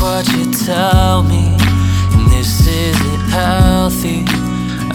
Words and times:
what 0.00 0.30
you 0.32 0.50
tell 0.52 1.22
me, 1.22 1.46
and 2.12 2.30
this 2.30 2.66
isn't 2.66 3.28
healthy. 3.30 4.24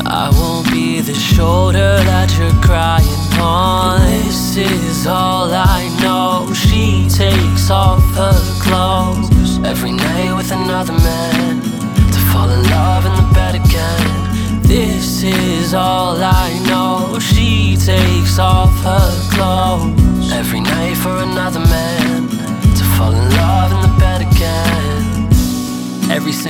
I 0.06 0.30
won't 0.34 0.72
be 0.72 1.02
the 1.02 1.14
shoulder 1.14 1.98
that 2.04 2.30
you're 2.38 2.62
crying 2.62 3.40
on. 3.40 4.02
This 4.02 4.58
is 4.58 5.08
all 5.08 5.52
I 5.52 5.90
know. 6.02 6.54
She 6.54 7.08
takes 7.10 7.70
off 7.72 8.04
her 8.16 8.40
clothes 8.62 8.99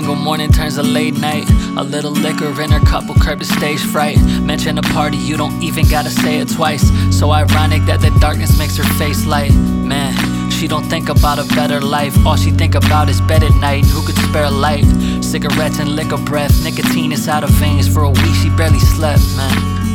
single 0.10 0.26
morning 0.26 0.52
turns 0.52 0.78
a 0.78 0.82
late 0.82 1.14
night. 1.20 1.48
A 1.78 1.84
little 1.84 2.12
liquor 2.12 2.50
in 2.64 2.72
her 2.72 2.80
cup 2.80 3.08
will 3.08 3.22
curb 3.22 3.38
the 3.38 3.46
stage 3.46 3.80
fright. 3.80 4.18
Mention 4.42 4.80
a 4.80 4.82
party, 4.82 5.18
you 5.18 5.38
don't 5.38 5.62
even 5.62 5.88
gotta 5.88 6.10
say 6.10 6.40
it 6.40 6.50
twice. 6.50 6.84
So 7.16 7.30
ironic 7.30 7.84
that 7.86 8.02
the 8.02 8.10
darkness 8.20 8.58
makes 8.58 8.76
her 8.78 8.84
face 8.98 9.28
light. 9.28 9.54
Man, 9.54 10.16
she 10.50 10.68
don't 10.68 10.86
think 10.90 11.10
about 11.10 11.38
a 11.38 11.44
better 11.54 11.80
life. 11.80 12.16
All 12.26 12.38
she 12.38 12.50
think 12.50 12.74
about 12.74 13.08
is 13.08 13.22
bed 13.22 13.44
at 13.44 13.54
night. 13.62 13.86
Who 13.86 14.02
could 14.04 14.18
spare 14.18 14.46
a 14.46 14.50
light? 14.50 14.86
Cigarettes 15.22 15.78
and 15.78 15.96
liquor 15.96 16.18
breath. 16.18 16.64
Nicotine 16.64 17.12
is 17.12 17.28
out 17.28 17.44
of 17.44 17.52
veins. 17.62 17.88
For 17.88 18.02
a 18.02 18.10
week, 18.10 18.36
she 18.42 18.50
barely 18.50 18.80
slept, 18.80 19.22
man. 19.38 19.89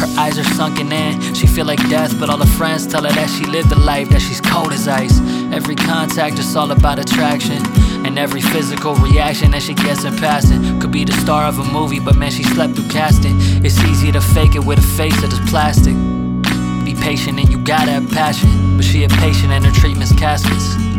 Her 0.00 0.08
eyes 0.18 0.38
are 0.38 0.44
sunken 0.54 0.90
in, 0.92 1.34
she 1.34 1.46
feel 1.46 1.66
like 1.66 1.78
death, 1.90 2.18
but 2.18 2.30
all 2.30 2.38
her 2.38 2.56
friends 2.56 2.86
tell 2.86 3.04
her 3.04 3.12
that 3.12 3.28
she 3.28 3.44
lived 3.44 3.70
a 3.70 3.78
life, 3.78 4.08
that 4.08 4.22
she's 4.22 4.40
cold 4.40 4.72
as 4.72 4.88
ice. 4.88 5.20
Every 5.52 5.76
contact 5.76 6.36
just 6.36 6.56
all 6.56 6.70
about 6.70 6.98
attraction, 6.98 7.60
and 8.06 8.18
every 8.18 8.40
physical 8.40 8.94
reaction 8.94 9.50
that 9.50 9.60
she 9.60 9.74
gets 9.74 10.04
in 10.04 10.16
passing 10.16 10.80
could 10.80 10.90
be 10.90 11.04
the 11.04 11.12
star 11.12 11.44
of 11.44 11.58
a 11.58 11.64
movie, 11.64 12.00
but 12.00 12.16
man, 12.16 12.30
she 12.30 12.44
slept 12.44 12.76
through 12.76 12.88
casting. 12.88 13.36
It's 13.62 13.78
easy 13.84 14.10
to 14.10 14.22
fake 14.22 14.54
it 14.54 14.64
with 14.64 14.78
a 14.78 14.88
face 14.96 15.20
that 15.20 15.34
is 15.34 15.50
plastic. 15.50 15.94
Be 16.82 16.94
patient 16.94 17.38
and 17.38 17.50
you 17.50 17.58
gotta 17.58 17.90
have 17.90 18.10
passion, 18.10 18.76
but 18.76 18.86
she 18.86 19.04
a 19.04 19.08
patient 19.08 19.52
and 19.52 19.66
her 19.66 19.72
treatment's 19.72 20.12
caskets. 20.18 20.89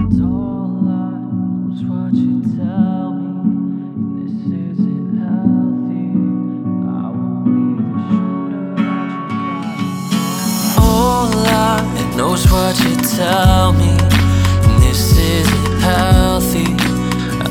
Knows 12.32 12.50
what 12.50 12.80
you 12.80 12.96
tell 13.18 13.74
me, 13.74 13.92
and 14.64 14.82
this 14.82 15.18
isn't 15.18 15.80
healthy. 15.82 16.72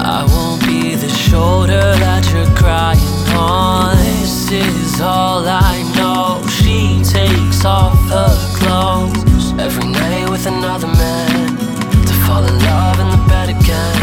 I 0.01 0.25
won't 0.33 0.65
be 0.65 0.95
the 0.95 1.09
shoulder 1.09 1.85
that 2.05 2.25
you're 2.33 2.55
crying 2.57 2.99
on. 3.37 3.97
This 3.99 4.51
is 4.51 5.01
all 5.03 5.47
I 5.47 5.83
know. 5.97 6.41
She 6.49 7.03
takes 7.05 7.63
off 7.65 7.99
her 8.09 8.33
clothes 8.59 9.53
every 9.59 9.87
night 9.87 10.31
with 10.31 10.47
another 10.47 10.87
man 10.87 11.59
to 12.09 12.15
fall 12.25 12.45
in 12.45 12.59
love 12.71 13.01
in 13.01 13.11
the 13.11 13.23
bed 13.29 13.49
again. 13.51 14.01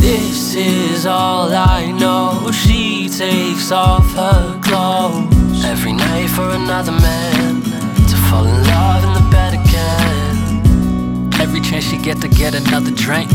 This 0.00 0.56
is 0.56 1.06
all 1.06 1.52
I 1.52 1.92
know. 1.92 2.50
She 2.50 3.08
takes 3.08 3.70
off 3.70 4.10
her 4.14 4.58
clothes 4.64 5.64
every 5.64 5.92
night 5.92 6.30
for 6.30 6.50
another 6.50 6.92
man 6.92 7.62
to 7.62 8.16
fall 8.28 8.46
in 8.46 8.54
love 8.64 8.67
she 11.88 11.96
get 11.96 12.20
to 12.20 12.28
get 12.28 12.54
another 12.54 12.90
drink. 12.90 13.30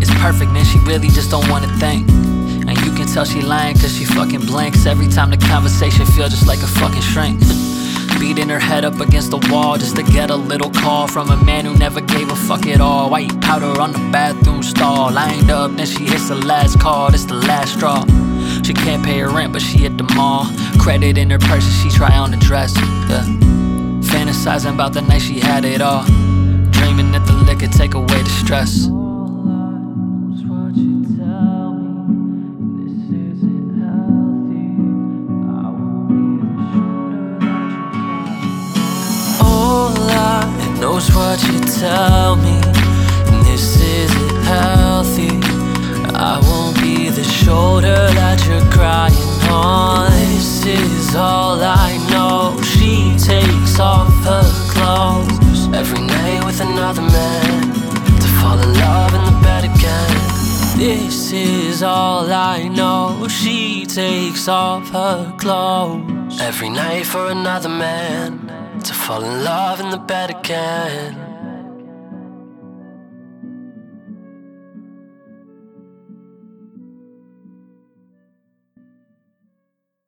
It's 0.00 0.12
perfect, 0.22 0.52
man, 0.52 0.64
she 0.64 0.78
really 0.80 1.08
just 1.08 1.30
don't 1.30 1.48
wanna 1.50 1.66
think. 1.78 2.08
And 2.08 2.78
you 2.84 2.92
can 2.92 3.06
tell 3.08 3.24
she 3.24 3.40
lying 3.40 3.74
cause 3.76 3.96
she 3.96 4.04
fucking 4.04 4.46
blinks. 4.46 4.86
Every 4.86 5.08
time 5.08 5.30
the 5.30 5.36
conversation 5.36 6.06
feel 6.06 6.28
just 6.28 6.46
like 6.46 6.60
a 6.60 6.66
fucking 6.66 7.02
shrink. 7.02 7.40
Beating 8.20 8.48
her 8.48 8.60
head 8.60 8.84
up 8.84 9.00
against 9.00 9.30
the 9.30 9.38
wall 9.50 9.76
just 9.78 9.96
to 9.96 10.02
get 10.02 10.30
a 10.30 10.34
little 10.34 10.70
call 10.70 11.06
From 11.06 11.30
a 11.30 11.36
man 11.44 11.64
who 11.64 11.76
never 11.76 12.00
gave 12.00 12.30
a 12.30 12.36
fuck 12.36 12.66
at 12.66 12.80
all. 12.80 13.10
White 13.10 13.40
powder 13.40 13.80
on 13.80 13.92
the 13.92 14.10
bathroom 14.12 14.62
stall. 14.62 15.12
Lined 15.12 15.50
up, 15.50 15.72
then 15.72 15.86
she 15.86 16.04
hits 16.04 16.28
the 16.28 16.36
last 16.36 16.78
call, 16.78 17.10
this 17.10 17.24
the 17.24 17.34
last 17.34 17.74
straw. 17.74 18.04
She 18.62 18.74
can't 18.74 19.04
pay 19.04 19.18
her 19.18 19.30
rent 19.30 19.52
but 19.52 19.62
she 19.62 19.86
at 19.86 19.98
the 19.98 20.04
mall. 20.14 20.46
Credit 20.78 21.18
in 21.18 21.30
her 21.30 21.38
purse 21.38 21.64
she 21.82 21.90
try 21.90 22.16
on 22.16 22.30
the 22.30 22.36
dress. 22.36 22.76
Yeah. 22.76 23.24
Fantasizing 24.12 24.74
about 24.74 24.92
the 24.92 25.02
night 25.02 25.22
she 25.22 25.40
had 25.40 25.64
it 25.64 25.80
all 25.80 26.27
Dreaming 26.88 27.12
that 27.12 27.26
the 27.26 27.34
liquor 27.34 27.66
take 27.66 27.92
away 27.92 28.22
the 28.22 28.30
stress. 28.30 28.88
Knows 40.80 41.10
what 41.12 41.42
you 41.42 41.58
tell 41.60 42.36
me, 42.36 42.60
and 43.26 43.44
this 43.44 43.80
isn't 43.80 44.44
healthy. 44.44 45.37
Is 61.78 61.82
all 61.84 62.32
I 62.32 62.66
know. 62.66 63.28
She 63.28 63.86
takes 63.86 64.48
off 64.48 64.90
her 64.90 65.32
clothes 65.38 66.40
every 66.40 66.70
night 66.70 67.06
for 67.06 67.30
another 67.30 67.68
man 67.68 68.80
to 68.82 68.92
fall 68.92 69.22
in 69.22 69.44
love 69.44 69.78
in 69.78 69.90
the 69.90 69.98
bed 69.98 70.30
again. 70.30 71.27